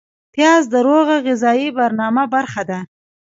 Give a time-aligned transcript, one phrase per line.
[0.33, 2.79] پیاز د روغه غذایي برنامه برخه ده